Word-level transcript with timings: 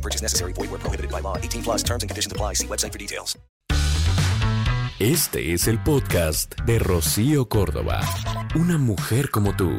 No 0.00 0.02
purchase 0.02 0.22
necessary. 0.22 0.54
Void 0.54 0.70
where 0.70 0.80
prohibited 0.80 1.10
by 1.10 1.20
law. 1.20 1.36
18 1.36 1.62
plus 1.62 1.82
terms 1.82 2.02
and 2.02 2.10
conditions 2.10 2.32
apply. 2.32 2.54
See 2.54 2.66
website 2.66 2.92
for 2.92 2.98
details. 2.98 3.38
Este 4.98 5.52
es 5.52 5.66
el 5.66 5.82
podcast 5.82 6.54
de 6.66 6.78
Rocío 6.78 7.48
Córdoba. 7.48 8.00
Una 8.54 8.78
mujer 8.78 9.30
como 9.30 9.54
tú. 9.56 9.78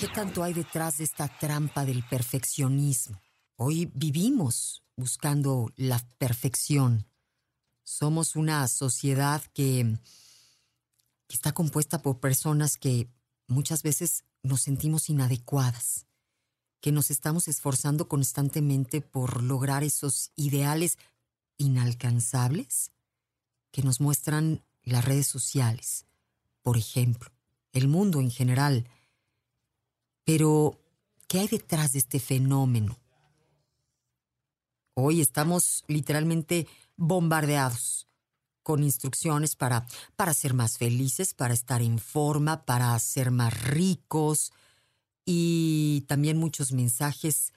¿Qué 0.00 0.08
tanto 0.08 0.42
hay 0.42 0.54
detrás 0.54 0.98
de 0.98 1.04
esta 1.04 1.28
trampa 1.28 1.84
del 1.84 2.04
perfeccionismo? 2.04 3.20
Hoy 3.56 3.90
vivimos 3.94 4.82
buscando 4.96 5.70
la 5.76 6.00
perfección. 6.18 7.08
Somos 7.84 8.36
una 8.36 8.66
sociedad 8.68 9.42
que, 9.54 9.98
que 11.28 11.34
está 11.34 11.52
compuesta 11.52 12.02
por 12.02 12.18
personas 12.20 12.76
que 12.76 13.08
muchas 13.48 13.82
veces 13.82 14.24
nos 14.42 14.62
sentimos 14.62 15.08
inadecuadas 15.08 16.06
que 16.86 16.92
nos 16.92 17.10
estamos 17.10 17.48
esforzando 17.48 18.06
constantemente 18.06 19.00
por 19.00 19.42
lograr 19.42 19.82
esos 19.82 20.30
ideales 20.36 20.98
inalcanzables 21.56 22.92
que 23.72 23.82
nos 23.82 24.00
muestran 24.00 24.62
las 24.84 25.04
redes 25.04 25.26
sociales, 25.26 26.06
por 26.62 26.76
ejemplo, 26.76 27.32
el 27.72 27.88
mundo 27.88 28.20
en 28.20 28.30
general. 28.30 28.86
Pero, 30.22 30.78
¿qué 31.26 31.40
hay 31.40 31.48
detrás 31.48 31.92
de 31.92 31.98
este 31.98 32.20
fenómeno? 32.20 32.96
Hoy 34.94 35.20
estamos 35.20 35.82
literalmente 35.88 36.68
bombardeados 36.96 38.06
con 38.62 38.84
instrucciones 38.84 39.56
para, 39.56 39.88
para 40.14 40.32
ser 40.34 40.54
más 40.54 40.78
felices, 40.78 41.34
para 41.34 41.52
estar 41.52 41.82
en 41.82 41.98
forma, 41.98 42.64
para 42.64 42.96
ser 43.00 43.32
más 43.32 43.60
ricos, 43.64 44.52
y 45.26 46.04
también 46.08 46.38
muchos 46.38 46.72
mensajes 46.72 47.52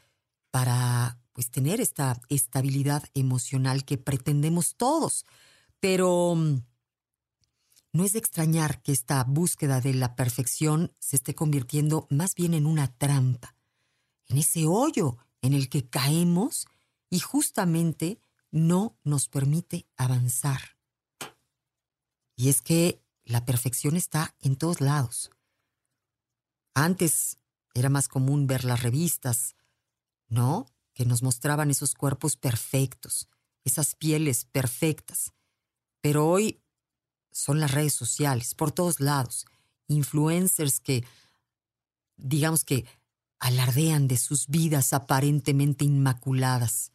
para 0.52 1.20
pues 1.32 1.52
tener 1.52 1.80
esta 1.80 2.20
estabilidad 2.28 3.04
emocional 3.14 3.86
que 3.86 3.98
pretendemos 3.98 4.76
todos. 4.76 5.26
Pero 5.80 6.36
mm, 6.36 6.64
no 7.94 8.04
es 8.04 8.14
de 8.14 8.20
extrañar 8.20 8.82
que 8.82 8.92
esta 8.92 9.24
búsqueda 9.24 9.80
de 9.80 9.94
la 9.94 10.16
perfección 10.16 10.92
se 11.00 11.16
esté 11.16 11.36
convirtiendo 11.36 12.08
más 12.10 12.36
bien 12.36 12.54
en 12.56 12.66
una 12.66 12.92
trampa, 12.92 13.56
en 14.28 14.40
ese 14.40 14.66
hoyo 14.66 15.18
en 15.42 15.54
el 15.54 15.70
que 15.70 15.88
caemos 15.88 16.68
y 17.10 17.20
justamente 17.20 18.20
no 18.52 18.98
nos 19.04 19.30
permite 19.30 19.88
avanzar. 19.96 20.78
Y 22.36 22.50
es 22.50 22.62
que 22.62 23.02
la 23.26 23.46
perfección 23.46 23.96
está 23.96 24.36
en 24.42 24.56
todos 24.56 24.82
lados. 24.82 25.30
Antes 26.74 27.38
era 27.80 27.90
más 27.90 28.08
común 28.08 28.48
ver 28.48 28.66
las 28.66 28.84
revistas, 28.84 29.56
¿no? 30.28 30.66
Que 30.94 31.06
nos 31.06 31.24
mostraban 31.24 31.72
esos 31.72 31.94
cuerpos 31.94 32.36
perfectos, 32.36 33.28
esas 33.64 33.96
pieles 33.96 34.46
perfectas. 34.46 35.34
Pero 36.02 36.28
hoy 36.28 36.62
son 37.32 37.60
las 37.60 37.72
redes 37.72 37.94
sociales, 37.94 38.56
por 38.56 38.72
todos 38.72 39.00
lados, 39.00 39.46
influencers 39.88 40.80
que, 40.80 41.06
digamos 42.18 42.64
que, 42.66 42.86
alardean 43.40 44.08
de 44.08 44.18
sus 44.18 44.48
vidas 44.48 44.94
aparentemente 44.94 45.86
inmaculadas, 45.86 46.92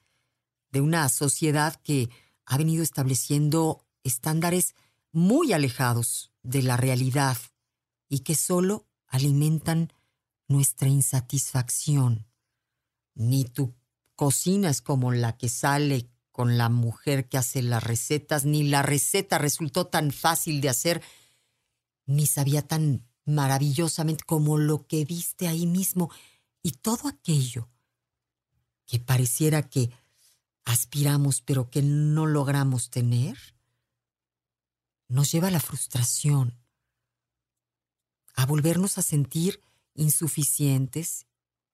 de 0.70 0.80
una 0.80 1.08
sociedad 1.08 1.76
que 1.82 2.10
ha 2.44 2.58
venido 2.58 2.82
estableciendo 2.82 3.86
estándares 4.02 4.74
muy 5.12 5.52
alejados 5.52 6.32
de 6.42 6.62
la 6.62 6.76
realidad 6.76 7.38
y 8.08 8.20
que 8.20 8.34
solo 8.34 8.86
alimentan 9.06 9.92
nuestra 10.48 10.88
insatisfacción. 10.88 12.26
Ni 13.14 13.44
tu 13.44 13.74
cocina 14.16 14.70
es 14.70 14.82
como 14.82 15.12
la 15.12 15.36
que 15.36 15.48
sale 15.48 16.10
con 16.32 16.58
la 16.58 16.68
mujer 16.68 17.28
que 17.28 17.38
hace 17.38 17.62
las 17.62 17.82
recetas, 17.82 18.44
ni 18.44 18.64
la 18.64 18.82
receta 18.82 19.38
resultó 19.38 19.86
tan 19.86 20.10
fácil 20.10 20.60
de 20.60 20.68
hacer, 20.68 21.02
ni 22.06 22.26
sabía 22.26 22.62
tan 22.62 23.06
maravillosamente 23.24 24.24
como 24.24 24.58
lo 24.58 24.86
que 24.86 25.04
viste 25.04 25.46
ahí 25.48 25.66
mismo. 25.66 26.10
Y 26.62 26.72
todo 26.72 27.08
aquello 27.08 27.68
que 28.86 28.98
pareciera 28.98 29.68
que 29.68 29.90
aspiramos 30.64 31.40
pero 31.40 31.70
que 31.70 31.82
no 31.82 32.26
logramos 32.26 32.90
tener, 32.90 33.38
nos 35.08 35.30
lleva 35.30 35.48
a 35.48 35.52
la 35.52 35.60
frustración, 35.60 36.58
a 38.34 38.46
volvernos 38.46 38.98
a 38.98 39.02
sentir 39.02 39.60
insuficientes, 39.94 41.26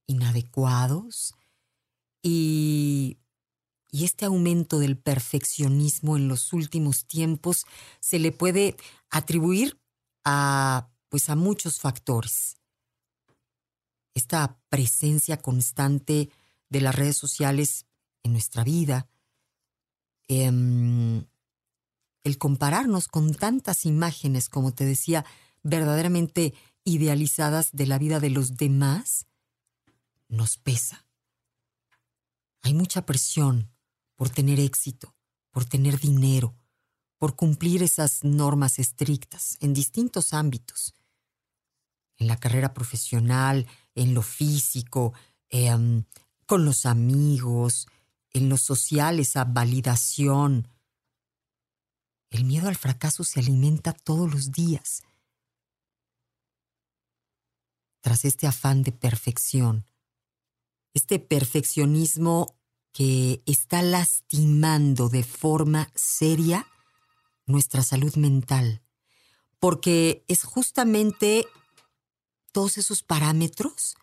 inadecuados 0.06 1.34
y, 2.22 3.18
y 3.90 4.04
este 4.04 4.24
aumento 4.24 4.78
del 4.78 4.98
perfeccionismo 4.98 6.16
en 6.16 6.28
los 6.28 6.52
últimos 6.52 7.06
tiempos 7.06 7.64
se 8.00 8.18
le 8.18 8.32
puede 8.32 8.76
atribuir 9.10 9.80
a 10.24 10.90
pues 11.10 11.28
a 11.28 11.36
muchos 11.36 11.80
factores. 11.80 12.56
Esta 14.14 14.58
presencia 14.70 15.36
constante 15.36 16.30
de 16.70 16.80
las 16.80 16.94
redes 16.94 17.18
sociales 17.18 17.86
en 18.22 18.32
nuestra 18.32 18.64
vida, 18.64 19.08
em, 20.28 21.26
el 22.22 22.38
compararnos 22.38 23.08
con 23.08 23.34
tantas 23.34 23.84
imágenes, 23.84 24.48
como 24.48 24.72
te 24.72 24.84
decía, 24.84 25.24
verdaderamente 25.62 26.54
idealizadas 26.84 27.70
de 27.72 27.86
la 27.86 27.98
vida 27.98 28.20
de 28.20 28.30
los 28.30 28.56
demás, 28.56 29.26
nos 30.28 30.56
pesa. 30.56 31.06
Hay 32.62 32.74
mucha 32.74 33.06
presión 33.06 33.70
por 34.16 34.30
tener 34.30 34.60
éxito, 34.60 35.14
por 35.50 35.64
tener 35.64 35.98
dinero, 35.98 36.54
por 37.18 37.36
cumplir 37.36 37.82
esas 37.82 38.24
normas 38.24 38.78
estrictas 38.78 39.56
en 39.60 39.74
distintos 39.74 40.32
ámbitos. 40.32 40.94
En 42.16 42.26
la 42.26 42.36
carrera 42.36 42.74
profesional, 42.74 43.66
en 43.94 44.14
lo 44.14 44.22
físico, 44.22 45.12
em, 45.48 46.04
con 46.46 46.64
los 46.64 46.86
amigos, 46.86 47.86
en 48.32 48.48
lo 48.48 48.56
social, 48.56 49.18
esa 49.18 49.44
validación. 49.44 50.68
El 52.30 52.44
miedo 52.44 52.68
al 52.68 52.76
fracaso 52.76 53.24
se 53.24 53.40
alimenta 53.40 53.92
todos 53.92 54.32
los 54.32 54.52
días 54.52 55.02
tras 58.00 58.24
este 58.24 58.46
afán 58.46 58.82
de 58.82 58.92
perfección, 58.92 59.86
este 60.94 61.18
perfeccionismo 61.18 62.56
que 62.92 63.42
está 63.46 63.82
lastimando 63.82 65.08
de 65.08 65.22
forma 65.22 65.90
seria 65.94 66.66
nuestra 67.46 67.82
salud 67.82 68.14
mental, 68.16 68.82
porque 69.58 70.24
es 70.28 70.42
justamente 70.44 71.46
todos 72.52 72.78
esos 72.78 73.02
parámetros 73.02 73.94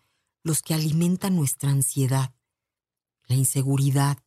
los 0.42 0.62
que 0.62 0.74
alimentan 0.74 1.36
nuestra 1.36 1.70
ansiedad, 1.70 2.34
la 3.26 3.36
inseguridad, 3.36 4.18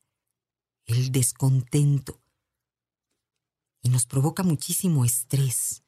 el 0.85 1.11
descontento, 1.11 2.21
y 3.81 3.89
nos 3.89 4.05
provoca 4.05 4.43
muchísimo 4.43 5.05
estrés 5.05 5.83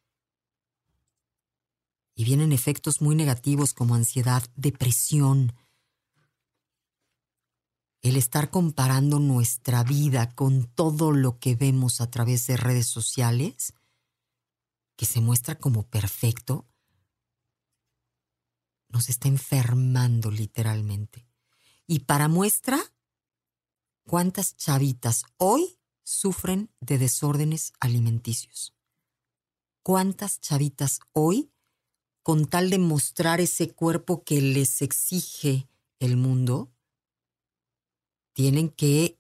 y 2.16 2.26
vienen 2.26 2.52
efectos 2.52 3.02
muy 3.02 3.16
negativos 3.16 3.74
como 3.74 3.96
ansiedad, 3.96 4.44
depresión. 4.56 5.54
El 8.02 8.18
estar 8.18 8.50
comparando 8.50 9.20
nuestra 9.20 9.84
vida 9.84 10.36
con 10.36 10.66
todo 10.66 11.12
lo 11.12 11.40
que 11.40 11.56
vemos 11.56 12.02
a 12.02 12.10
través 12.10 12.46
de 12.48 12.58
redes 12.58 12.88
sociales, 12.88 13.74
que 14.96 15.06
se 15.06 15.22
muestra 15.22 15.56
como 15.56 15.84
perfecto, 15.84 16.68
nos 18.90 19.10
está 19.10 19.28
enfermando 19.28 20.30
literalmente. 20.30 21.28
Y 21.88 22.02
para 22.02 22.28
muestra, 22.28 22.80
¿cuántas 24.06 24.56
chavitas 24.56 25.24
hoy 25.38 25.80
sufren 26.04 26.70
de 26.80 27.00
desórdenes 27.00 27.74
alimenticios? 27.80 28.76
¿Cuántas 29.82 30.40
chavitas 30.40 31.00
hoy 31.12 31.53
con 32.24 32.46
tal 32.46 32.70
de 32.70 32.80
mostrar 32.80 33.42
ese 33.42 33.70
cuerpo 33.70 34.24
que 34.24 34.42
les 34.42 34.82
exige 34.82 35.68
el 36.00 36.16
mundo, 36.16 36.72
tienen 38.34 38.70
que 38.70 39.20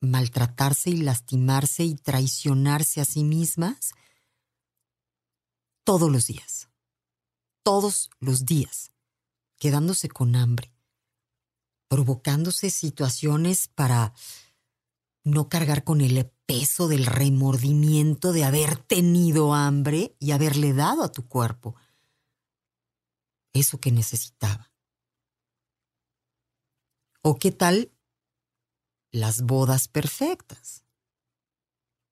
maltratarse 0.00 0.90
y 0.90 0.96
lastimarse 0.96 1.84
y 1.84 1.94
traicionarse 1.94 3.00
a 3.00 3.04
sí 3.04 3.22
mismas 3.22 3.92
todos 5.84 6.10
los 6.10 6.26
días, 6.26 6.68
todos 7.62 8.10
los 8.18 8.44
días, 8.44 8.90
quedándose 9.58 10.08
con 10.08 10.34
hambre, 10.34 10.74
provocándose 11.86 12.70
situaciones 12.70 13.68
para 13.68 14.12
no 15.22 15.48
cargar 15.48 15.84
con 15.84 16.00
el 16.00 16.18
peso 16.46 16.88
del 16.88 17.06
remordimiento 17.06 18.32
de 18.32 18.44
haber 18.44 18.76
tenido 18.76 19.54
hambre 19.54 20.16
y 20.18 20.32
haberle 20.32 20.72
dado 20.72 21.02
a 21.02 21.12
tu 21.12 21.26
cuerpo 21.26 21.76
eso 23.52 23.80
que 23.80 23.92
necesitaba. 23.92 24.72
¿O 27.22 27.38
qué 27.38 27.52
tal 27.52 27.92
las 29.12 29.42
bodas 29.42 29.88
perfectas? 29.88 30.84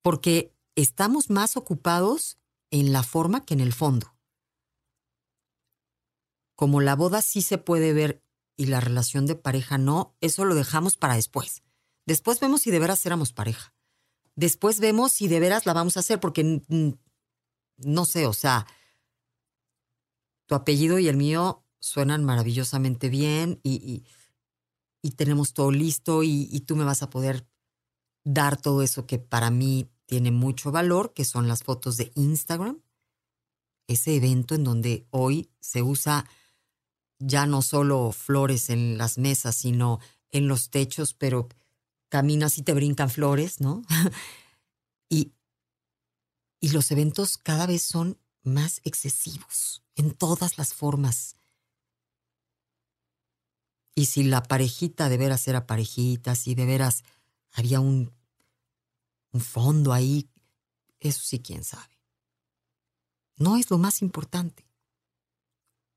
Porque 0.03 0.55
estamos 0.77 1.31
más 1.31 1.57
ocupados 1.57 2.39
en 2.71 2.93
la 2.93 3.03
forma 3.03 3.45
que 3.45 3.55
en 3.55 3.61
el 3.61 3.73
fondo. 3.73 4.17
Como 6.55 6.81
la 6.81 6.95
boda 6.95 7.23
sí 7.23 7.43
se 7.43 7.59
puede 7.59 7.93
ver 7.93 8.23
y 8.57 8.67
la 8.67 8.81
relación 8.81 9.27
de 9.27 9.35
pareja 9.35 9.79
no, 9.79 10.15
eso 10.21 10.45
lo 10.45 10.55
dejamos 10.55 10.97
para 10.97 11.15
después. 11.15 11.63
Después 12.07 12.39
vemos 12.39 12.63
si 12.63 12.71
de 12.71 12.79
veras 12.79 13.05
éramos 13.07 13.33
pareja. 13.33 13.75
Después 14.41 14.81
vemos 14.81 15.13
si 15.13 15.29
de 15.29 15.39
veras 15.39 15.67
la 15.67 15.75
vamos 15.75 15.99
a 15.99 16.01
hacer, 16.01 16.19
porque 16.19 16.63
no 17.77 18.05
sé, 18.07 18.27
o 18.27 18.33
sea, 18.33 18.67
tu 20.47 20.55
apellido 20.55 20.99
y 20.99 21.09
el 21.09 21.19
mío 21.19 21.63
suenan 21.79 22.25
maravillosamente 22.25 23.11
bien 23.11 23.61
y, 23.63 24.07
tenemos 25.15 25.53
todo 25.53 25.71
listo 25.71 26.23
y, 26.23 26.49
y 26.51 26.61
tú 26.61 26.75
me 26.75 26.85
vas 26.85 27.03
a 27.03 27.11
poder 27.11 27.47
dar 28.25 28.59
todo 28.59 28.81
eso 28.81 29.07
que 29.07 29.19
para 29.19 29.51
mí 29.51 29.91
tiene 30.07 30.31
mucho 30.31 30.73
valor, 30.73 31.13
que 31.13 31.27
son 31.27 31.47
las 31.47 31.63
fotos 31.63 31.99
de 31.99 32.11
Instagram, 32.15 32.81
ese 33.89 34.17
evento 34.17 34.55
en 34.55 34.65
donde 34.65 35.07
hoy 35.11 35.51
se 35.61 35.83
usa 35.83 36.25
ya 37.19 37.45
no 37.45 37.61
solo 37.61 38.11
flores 38.13 38.71
en 38.71 38.97
las 38.97 39.19
mesas, 39.19 39.55
sino 39.55 40.01
en 40.31 40.49
los 40.49 40.71
techos, 40.71 41.13
pero 41.13 41.47
caminas 42.11 42.59
y 42.59 42.63
te 42.63 42.75
brincan 42.75 43.09
flores, 43.09 43.61
¿no? 43.61 43.83
y, 45.09 45.33
y 46.61 46.69
los 46.71 46.91
eventos 46.91 47.39
cada 47.39 47.67
vez 47.67 47.83
son 47.83 48.19
más 48.43 48.83
excesivos 48.85 49.83
en 49.95 50.13
todas 50.13 50.59
las 50.59 50.75
formas. 50.75 51.37
Y 53.95 54.07
si 54.07 54.25
la 54.25 54.43
parejita 54.43 55.09
de 55.09 55.17
veras 55.17 55.49
era 55.49 55.67
parejita, 55.67 56.35
si 56.35 56.55
de 56.55 56.67
veras 56.67 57.05
había 57.53 57.81
un, 57.81 58.13
un 59.33 59.41
fondo 59.41 59.93
ahí, 59.93 60.29
eso 60.99 61.23
sí, 61.23 61.41
quién 61.41 61.65
sabe. 61.65 61.99
No 63.37 63.57
es 63.57 63.71
lo 63.71 63.79
más 63.79 64.03
importante. 64.03 64.69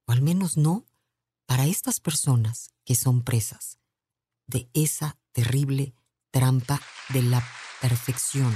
O 0.05 0.11
al 0.11 0.21
menos 0.21 0.57
no 0.57 0.85
para 1.45 1.65
estas 1.65 1.99
personas 1.99 2.73
que 2.85 2.95
son 2.95 3.23
presas 3.23 3.79
de 4.47 4.69
esa 4.73 5.17
terrible 5.31 5.93
trampa 6.33 6.81
de 7.09 7.21
la 7.21 7.41
perfección. 7.79 8.53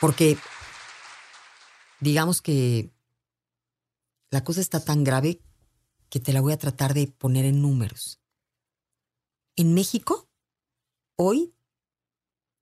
Porque 0.00 0.36
digamos 2.00 2.42
que 2.42 2.90
la 4.30 4.42
cosa 4.44 4.60
está 4.60 4.84
tan 4.84 5.04
grave 5.04 5.40
que 6.10 6.20
te 6.20 6.32
la 6.32 6.40
voy 6.40 6.52
a 6.52 6.58
tratar 6.58 6.92
de 6.92 7.06
poner 7.06 7.44
en 7.44 7.62
números. 7.62 8.20
En 9.56 9.72
México, 9.74 10.28
hoy, 11.16 11.54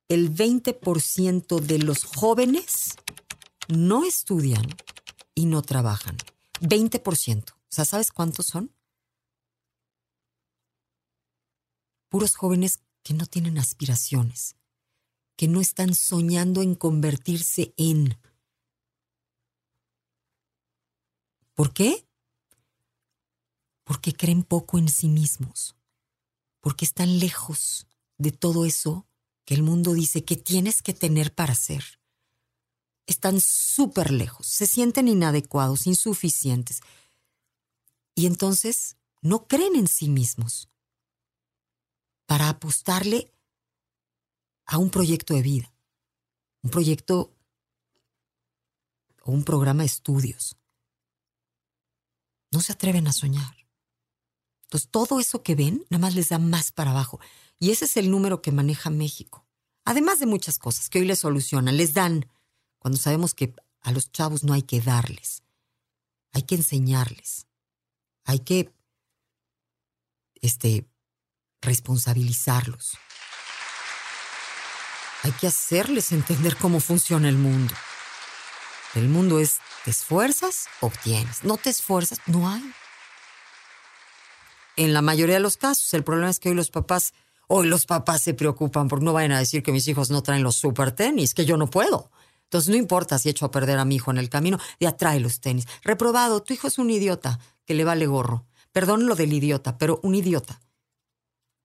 el 0.08 0.35
20% 0.35 1.61
de 1.61 1.79
los 1.79 2.05
jóvenes 2.05 2.94
no 3.69 4.05
estudian 4.05 4.67
y 5.35 5.47
no 5.47 5.62
trabajan. 5.62 6.17
20%. 6.61 7.53
O 7.53 7.55
sea, 7.70 7.87
¿sabes 7.87 8.12
cuántos 8.12 8.47
son? 8.47 8.70
Puros 12.12 12.37
jóvenes 12.37 12.81
que 13.03 13.14
no 13.14 13.25
tienen 13.25 13.56
aspiraciones, 13.56 14.55
que 15.35 15.49
no 15.49 15.62
están 15.62 15.94
soñando 15.94 16.61
en 16.61 16.75
convertirse 16.75 17.73
en 17.79 18.19
¿Por 21.55 21.73
qué? 21.73 22.06
Porque 23.85 24.12
creen 24.12 24.43
poco 24.43 24.76
en 24.76 24.91
sí 24.91 25.09
mismos, 25.09 25.75
porque 26.61 26.85
están 26.85 27.19
lejos 27.19 27.87
de 28.19 28.31
todo 28.31 28.67
eso 28.67 29.06
que 29.47 29.55
el 29.55 29.62
mundo 29.62 29.94
dice 29.94 30.23
que 30.23 30.37
tienes 30.37 30.82
que 30.82 30.93
tener 30.93 31.35
para 31.35 31.55
ser. 31.55 31.99
Están 33.06 33.41
súper 33.41 34.11
lejos, 34.11 34.47
se 34.47 34.67
sienten 34.67 35.08
inadecuados, 35.08 35.87
insuficientes. 35.87 36.82
Y 38.15 38.26
entonces 38.26 38.99
no 39.23 39.49
creen 39.49 39.76
en 39.76 39.88
sí 39.88 40.11
mismos 40.11 40.69
para 42.27 42.49
apostarle 42.49 43.33
a 44.65 44.79
un 44.79 44.91
proyecto 44.91 45.35
de 45.35 45.43
vida, 45.43 45.75
un 46.63 46.71
proyecto 46.71 47.37
o 49.23 49.33
un 49.33 49.45
programa 49.45 49.83
de 49.83 49.87
estudios 49.87 50.57
no 52.53 52.61
se 52.61 52.73
atreven 52.73 53.09
a 53.09 53.13
soñar. 53.13 53.57
Entonces, 54.65 54.89
todo 54.91 55.19
eso 55.19 55.43
que 55.43 55.55
ven, 55.55 55.85
nada 55.91 56.01
más 56.01 56.15
les 56.15 56.29
da 56.29 56.39
más 56.39 56.71
para 56.71 56.93
abajo. 56.93 57.19
Y 57.59 57.71
ese 57.71 57.87
es 57.87 57.97
el 57.97 58.11
número 58.11 58.43
que 58.43 58.53
maneja 58.53 58.91
México. 58.91 59.47
Además 59.85 60.21
de 60.21 60.27
muchas 60.27 60.59
cosas 60.59 60.89
que 60.89 61.01
hoy 61.01 61.07
les 61.07 61.19
solucionan, 61.19 61.77
les 61.77 61.95
dan, 61.95 62.31
cuando 62.79 62.99
sabemos 62.99 63.35
que 63.35 63.55
a 63.81 63.91
los 63.91 64.13
chavos 64.13 64.45
no 64.45 64.53
hay 64.53 64.63
que 64.63 64.81
darles, 64.81 65.43
hay 66.33 66.43
que 66.43 66.55
enseñarles, 66.55 67.47
hay 68.25 68.41
que 68.41 68.73
este, 70.41 70.89
responsabilizarlos. 71.62 72.99
Hay 75.23 75.32
que 75.32 75.47
hacerles 75.47 76.12
entender 76.12 76.56
cómo 76.56 76.81
funciona 76.81 77.29
el 77.29 77.37
mundo. 77.37 77.75
El 78.94 79.09
mundo 79.09 79.38
es, 79.38 79.59
te 79.85 79.91
esfuerzas, 79.91 80.67
obtienes. 80.81 81.44
No 81.44 81.56
te 81.56 81.70
esfuerzas, 81.70 82.20
no 82.26 82.50
hay. 82.50 82.62
En 84.76 84.93
la 84.93 85.00
mayoría 85.00 85.37
de 85.37 85.41
los 85.41 85.56
casos, 85.56 85.94
el 85.94 86.03
problema 86.03 86.31
es 86.31 86.41
que 86.41 86.49
hoy 86.49 86.55
los 86.55 86.70
papás, 86.70 87.14
hoy 87.47 87.69
los 87.69 87.87
papás 87.87 88.23
se 88.23 88.35
preocupan 88.35 88.88
porque 88.88 89.05
no 89.05 89.12
vayan 89.12 89.32
a 89.32 89.38
decir 89.38 89.62
que 89.62 89.73
mis 89.73 89.87
hijos 89.87 90.11
no 90.11 90.23
traen 90.23 90.43
los 90.43 90.56
super 90.56 90.93
tenis, 90.93 91.34
que 91.34 91.44
yo 91.44 91.56
no 91.56 91.70
puedo. 91.70 92.10
Entonces 92.44 92.69
no 92.70 92.77
importa 92.77 93.19
si 93.19 93.29
he 93.29 93.31
hecho 93.31 93.46
a 93.46 93.51
perder 93.51 93.79
a 93.79 93.84
mi 93.84 93.96
hijo 93.96 94.10
en 94.10 94.19
el 94.19 94.29
camino, 94.29 94.58
ya 94.81 94.96
trae 94.96 95.20
los 95.20 95.41
tenis. 95.41 95.67
Reprobado, 95.82 96.43
tu 96.43 96.53
hijo 96.53 96.67
es 96.67 96.79
un 96.79 96.91
idiota 96.91 97.39
que 97.65 97.75
le 97.75 97.84
vale 97.84 98.06
gorro. 98.06 98.46
Perdón 98.72 99.06
lo 99.06 99.15
del 99.15 99.32
idiota, 99.32 99.79
pero 99.79 100.01
un 100.03 100.15
idiota 100.15 100.60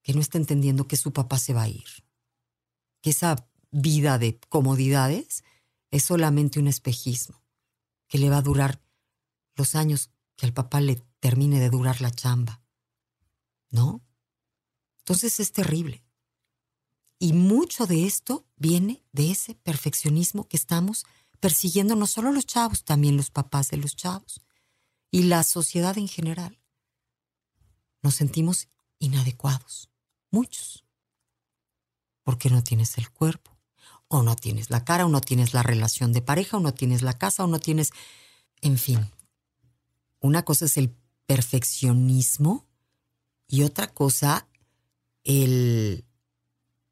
que 0.07 0.13
no 0.13 0.21
está 0.21 0.37
entendiendo 0.37 0.87
que 0.87 0.95
su 0.95 1.11
papá 1.11 1.37
se 1.37 1.53
va 1.53 1.63
a 1.63 1.67
ir. 1.67 1.83
Que 3.01 3.09
esa 3.09 3.45
vida 3.71 4.17
de 4.17 4.39
comodidades 4.39 5.43
es 5.91 6.05
solamente 6.05 6.61
un 6.61 6.69
espejismo 6.69 7.43
que 8.07 8.17
le 8.17 8.29
va 8.29 8.37
a 8.37 8.41
durar 8.41 8.81
los 9.57 9.75
años 9.75 10.09
que 10.37 10.45
al 10.45 10.53
papá 10.53 10.79
le 10.79 10.95
termine 11.19 11.59
de 11.59 11.69
durar 11.69 11.99
la 11.99 12.09
chamba. 12.09 12.61
¿No? 13.69 14.01
Entonces 14.99 15.41
es 15.41 15.51
terrible. 15.51 16.05
Y 17.19 17.33
mucho 17.33 17.85
de 17.85 18.05
esto 18.05 18.47
viene 18.55 19.03
de 19.11 19.31
ese 19.31 19.55
perfeccionismo 19.55 20.47
que 20.47 20.55
estamos 20.55 21.05
persiguiendo 21.41 21.97
no 21.97 22.07
solo 22.07 22.31
los 22.31 22.45
chavos, 22.45 22.85
también 22.85 23.17
los 23.17 23.29
papás 23.29 23.71
de 23.71 23.77
los 23.77 23.97
chavos 23.97 24.39
y 25.11 25.23
la 25.23 25.43
sociedad 25.43 25.97
en 25.97 26.07
general. 26.07 26.61
Nos 28.01 28.15
sentimos 28.15 28.69
inadecuados, 28.99 29.89
muchos, 30.31 30.85
porque 32.23 32.49
no 32.49 32.63
tienes 32.63 32.97
el 32.97 33.09
cuerpo, 33.09 33.57
o 34.07 34.23
no 34.23 34.35
tienes 34.35 34.69
la 34.69 34.85
cara, 34.85 35.05
o 35.05 35.09
no 35.09 35.21
tienes 35.21 35.53
la 35.53 35.63
relación 35.63 36.13
de 36.13 36.21
pareja, 36.21 36.57
o 36.57 36.59
no 36.59 36.73
tienes 36.73 37.01
la 37.01 37.17
casa, 37.17 37.43
o 37.43 37.47
no 37.47 37.59
tienes... 37.59 37.91
En 38.61 38.77
fin, 38.77 39.11
una 40.19 40.43
cosa 40.43 40.65
es 40.65 40.77
el 40.77 40.95
perfeccionismo 41.25 42.65
y 43.47 43.63
otra 43.63 43.87
cosa 43.87 44.47
el, 45.23 46.05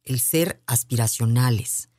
el 0.03 0.19
ser 0.19 0.61
aspiracionales. 0.67 1.89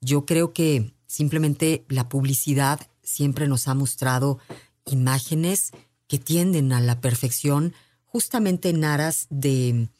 Yo 0.00 0.24
creo 0.24 0.52
que 0.52 0.94
simplemente 1.06 1.84
la 1.88 2.08
publicidad 2.08 2.88
siempre 3.02 3.48
nos 3.48 3.68
ha 3.68 3.74
mostrado 3.74 4.38
imágenes 4.84 5.72
que 6.08 6.18
tienden 6.18 6.72
a 6.72 6.80
la 6.80 7.00
perfección 7.00 7.74
justamente 8.16 8.70
en 8.70 8.82
aras 8.82 9.26
de 9.28 9.90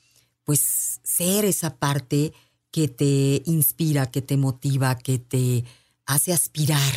pues 0.45 1.01
ser 1.05 1.45
esa 1.45 1.77
parte 1.77 2.33
que 2.71 2.89
te 2.89 3.43
inspira, 3.45 4.11
que 4.11 4.23
te 4.23 4.39
motiva, 4.39 4.97
que 4.97 5.19
te 5.19 5.67
hace 6.07 6.33
aspirar 6.33 6.95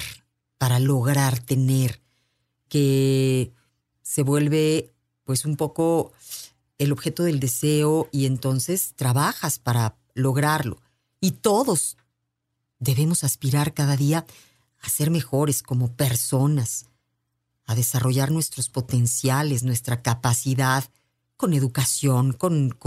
para 0.58 0.80
lograr 0.80 1.38
tener, 1.38 2.00
que 2.70 3.52
se 4.02 4.24
vuelve 4.24 4.94
pues 5.26 5.44
un 5.44 5.58
poco 5.58 6.14
el 6.78 6.94
objeto 6.94 7.24
del 7.24 7.42
deseo 7.42 8.08
y 8.14 8.26
entonces 8.26 8.94
trabajas 8.96 9.60
para 9.60 9.98
lograrlo. 10.14 10.82
Y 11.20 11.32
todos 11.32 11.98
debemos 12.80 13.26
aspirar 13.26 13.74
cada 13.74 13.98
día 13.98 14.26
a 14.80 14.88
ser 14.88 15.12
mejores 15.12 15.64
como 15.64 15.92
personas, 15.92 16.86
a 17.66 17.76
desarrollar 17.76 18.32
nuestros 18.32 18.70
potenciales, 18.70 19.64
nuestra 19.64 20.02
capacidad, 20.02 20.90
con 21.40 21.54
educación, 21.54 22.34
con, 22.34 22.78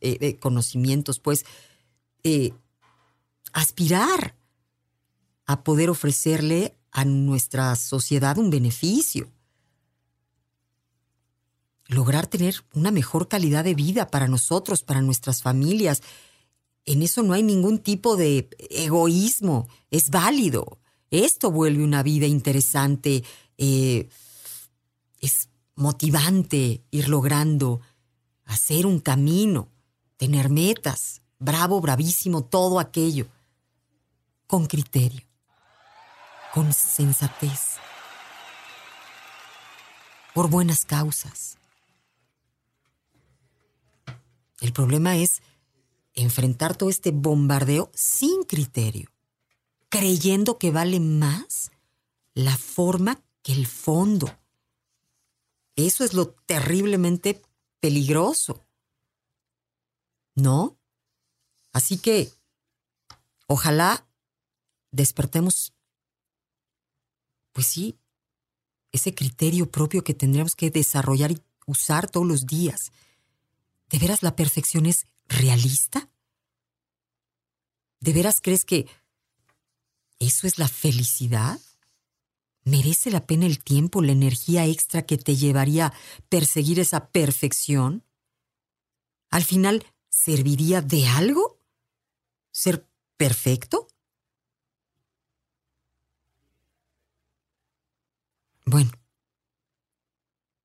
eh, 0.00 0.18
eh, 0.20 0.38
conocimientos, 0.40 1.20
pues 1.20 1.46
eh, 2.24 2.52
aspirar 3.52 4.34
a 5.46 5.62
poder 5.62 5.88
ofrecerle 5.88 6.74
a 6.90 7.04
nuestra 7.04 7.76
sociedad 7.76 8.38
un 8.38 8.50
beneficio. 8.50 9.30
Lograr 11.86 12.26
tener 12.26 12.56
una 12.74 12.90
mejor 12.90 13.28
calidad 13.28 13.62
de 13.62 13.76
vida 13.76 14.10
para 14.10 14.26
nosotros, 14.26 14.82
para 14.82 15.00
nuestras 15.00 15.40
familias. 15.40 16.02
En 16.86 17.02
eso 17.02 17.22
no 17.22 17.34
hay 17.34 17.44
ningún 17.44 17.78
tipo 17.78 18.16
de 18.16 18.48
egoísmo, 18.68 19.68
es 19.92 20.10
válido. 20.10 20.80
Esto 21.12 21.52
vuelve 21.52 21.84
una 21.84 22.02
vida 22.02 22.26
interesante, 22.26 23.22
es 23.56 25.48
motivante 25.76 26.82
ir 26.90 27.08
logrando 27.08 27.80
hacer 28.44 28.86
un 28.86 28.98
camino, 28.98 29.68
tener 30.16 30.48
metas, 30.48 31.20
bravo, 31.38 31.80
bravísimo, 31.80 32.44
todo 32.44 32.80
aquello, 32.80 33.28
con 34.46 34.66
criterio, 34.66 35.22
con 36.54 36.72
sensatez, 36.72 37.76
por 40.34 40.48
buenas 40.48 40.84
causas. 40.84 41.58
El 44.60 44.72
problema 44.72 45.16
es 45.16 45.42
enfrentar 46.14 46.74
todo 46.74 46.88
este 46.88 47.10
bombardeo 47.10 47.90
sin 47.94 48.44
criterio, 48.44 49.10
creyendo 49.90 50.56
que 50.56 50.70
vale 50.70 51.00
más 51.00 51.70
la 52.32 52.56
forma 52.56 53.20
que 53.42 53.52
el 53.52 53.66
fondo 53.66 54.30
eso 55.76 56.04
es 56.04 56.14
lo 56.14 56.30
terriblemente 56.30 57.42
peligroso. 57.80 58.66
¿No? 60.34 60.78
Así 61.72 61.98
que, 61.98 62.32
ojalá 63.46 64.08
despertemos, 64.90 65.74
pues 67.52 67.66
sí, 67.66 67.98
ese 68.92 69.14
criterio 69.14 69.70
propio 69.70 70.02
que 70.02 70.14
tendríamos 70.14 70.56
que 70.56 70.70
desarrollar 70.70 71.32
y 71.32 71.42
usar 71.66 72.10
todos 72.10 72.26
los 72.26 72.46
días. 72.46 72.92
¿De 73.90 73.98
veras 73.98 74.22
la 74.22 74.34
perfección 74.34 74.86
es 74.86 75.06
realista? 75.28 76.10
¿De 78.00 78.12
veras 78.12 78.40
crees 78.40 78.64
que 78.64 78.88
eso 80.18 80.46
es 80.46 80.58
la 80.58 80.68
felicidad? 80.68 81.60
¿Merece 82.66 83.12
la 83.12 83.24
pena 83.28 83.46
el 83.46 83.62
tiempo, 83.62 84.02
la 84.02 84.10
energía 84.10 84.66
extra 84.66 85.02
que 85.02 85.16
te 85.18 85.36
llevaría 85.36 85.92
perseguir 86.28 86.80
esa 86.80 87.10
perfección? 87.10 88.02
¿Al 89.30 89.44
final 89.44 89.86
serviría 90.08 90.82
de 90.82 91.06
algo? 91.06 91.60
¿Ser 92.50 92.84
perfecto? 93.16 93.86
Bueno, 98.64 98.90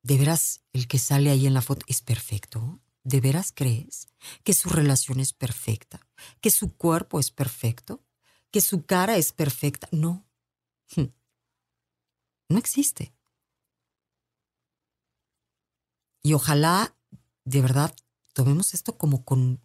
¿de 0.02 0.18
veras 0.18 0.64
el 0.74 0.88
que 0.88 0.98
sale 0.98 1.30
ahí 1.30 1.46
en 1.46 1.54
la 1.54 1.62
foto 1.62 1.86
es 1.88 2.02
perfecto? 2.02 2.80
¿De 3.04 3.22
veras 3.22 3.52
crees 3.54 4.08
que 4.44 4.54
su 4.54 4.70
relación 4.70 5.20
es 5.20 5.34
perfecta? 5.34 6.00
¿Que 6.40 6.50
su 6.50 6.76
cuerpo 6.76 7.20
es 7.20 7.30
perfecto? 7.30 8.04
¿Que 8.50 8.62
su 8.62 8.88
cara 8.88 9.18
es 9.18 9.34
perfecta? 9.34 9.88
No. 9.92 10.26
No 12.52 12.60
existe. 12.60 13.16
Y 16.22 16.34
ojalá, 16.34 16.98
de 17.46 17.62
verdad, 17.62 17.96
tomemos 18.34 18.74
esto 18.74 18.98
como 18.98 19.24
con 19.24 19.62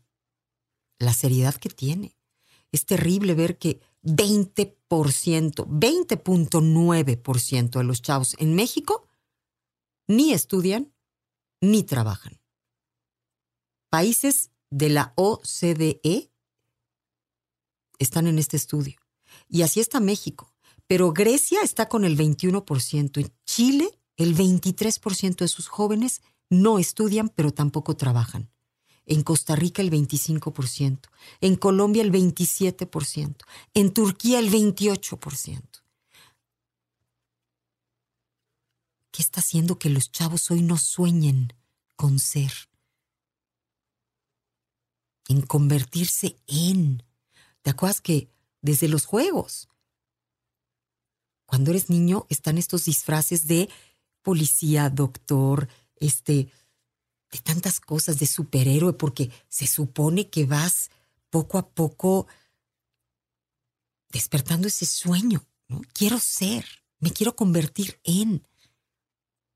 la 0.99 1.13
seriedad 1.13 1.57
que 1.57 1.69
tiene. 1.69 2.17
Es 2.71 2.87
terrible 2.87 3.35
ver 3.35 3.59
que 3.59 3.81
20%, 4.05 4.77
20.9% 4.89 7.71
de 7.71 7.85
los 7.85 8.03
chavos 8.03 8.37
en 8.39 8.55
México 8.55 9.09
ni 10.07 10.33
estudian 10.33 10.95
ni 11.61 11.83
trabajan. 11.83 12.41
Países 13.91 14.53
de 14.71 14.91
la 14.91 15.13
OCDE 15.17 16.31
están 17.99 18.29
en 18.29 18.39
este 18.39 18.57
estudio. 18.57 19.01
Y 19.49 19.63
así 19.63 19.81
está 19.81 19.99
México 19.99 20.56
pero 20.87 21.13
Grecia 21.13 21.63
está 21.63 21.89
con 21.89 22.05
el 22.05 22.17
21%. 22.17 23.21
En 23.21 23.33
Chile, 23.45 23.91
el 24.17 24.37
23% 24.37 25.37
de 25.37 25.49
sus 25.49 25.69
jóvenes 25.69 26.23
no 26.49 26.79
estudian, 26.79 27.29
pero 27.29 27.53
tampoco 27.53 27.97
trabajan. 27.97 28.51
En 29.05 29.23
Costa 29.23 29.55
Rica 29.55 29.83
el 29.83 29.91
25%, 29.91 30.99
en 31.41 31.55
Colombia 31.55 32.03
el 32.03 32.11
27%, 32.11 33.37
en 33.75 33.93
Turquía 33.93 34.41
el 34.41 34.51
28%. 34.51 35.63
¿Qué 39.13 39.23
está 39.23 39.41
haciendo 39.41 39.79
que 39.79 39.91
los 39.91 40.11
chavos 40.11 40.51
hoy 40.51 40.63
no 40.63 40.77
sueñen 40.77 41.53
con 41.95 42.19
ser? 42.19 42.53
En 45.29 45.41
convertirse 45.43 46.37
en. 46.49 47.05
¿Te 47.63 47.71
acuerdas 47.71 48.01
que 48.01 48.29
desde 48.61 48.89
los 48.89 49.07
juegos 49.07 49.69
cuando 51.47 51.71
eres 51.71 51.89
niño 51.89 52.27
están 52.29 52.59
estos 52.59 52.85
disfraces 52.85 53.47
de 53.47 53.69
policía, 54.23 54.91
doctor, 54.91 55.69
este, 55.95 56.51
de 57.31 57.39
tantas 57.39 57.81
cosas, 57.81 58.19
de 58.19 58.27
superhéroe, 58.27 58.93
porque 58.93 59.31
se 59.49 59.67
supone 59.67 60.29
que 60.29 60.45
vas 60.45 60.91
poco 61.31 61.59
a 61.59 61.71
poco 61.71 62.27
despertando 64.11 64.67
ese 64.67 64.87
sueño. 64.87 65.47
Quiero 65.93 66.19
ser, 66.19 66.67
me 66.99 67.13
quiero 67.13 67.37
convertir 67.37 68.01
en. 68.03 68.47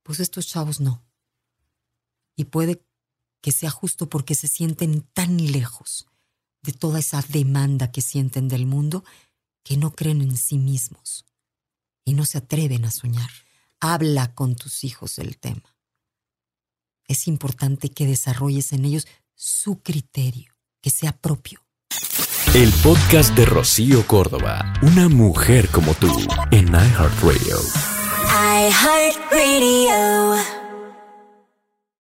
Pues 0.02 0.20
estos 0.20 0.46
chavos 0.46 0.80
no. 0.80 1.04
Y 2.36 2.44
puede 2.44 2.84
que 3.40 3.52
sea 3.52 3.70
justo 3.70 4.08
porque 4.08 4.34
se 4.34 4.48
sienten 4.48 5.02
tan 5.12 5.50
lejos 5.50 6.06
de 6.62 6.72
toda 6.72 7.00
esa 7.00 7.22
demanda 7.22 7.90
que 7.90 8.02
sienten 8.02 8.48
del 8.48 8.66
mundo 8.66 9.04
que 9.62 9.76
no 9.76 9.92
creen 9.92 10.20
en 10.20 10.36
sí 10.36 10.58
mismos 10.58 11.24
y 12.10 12.14
no 12.14 12.24
se 12.24 12.38
atreven 12.38 12.84
a 12.84 12.90
soñar. 12.90 13.30
Habla 13.78 14.34
con 14.34 14.56
tus 14.56 14.82
hijos 14.82 15.14
del 15.16 15.38
tema. 15.38 15.76
Es 17.06 17.28
importante 17.28 17.88
que 17.90 18.04
desarrolles 18.06 18.72
en 18.72 18.84
ellos 18.84 19.06
su 19.36 19.80
criterio, 19.80 20.52
que 20.80 20.90
sea 20.90 21.12
propio. 21.12 21.60
El 22.52 22.72
podcast 22.82 23.34
de 23.36 23.44
Rocío 23.46 24.04
Córdoba, 24.08 24.72
una 24.82 25.08
mujer 25.08 25.68
como 25.68 25.94
tú, 25.94 26.08
en 26.50 26.66
iHeartRadio. 26.66 27.58
iHeartRadio. 28.66 30.59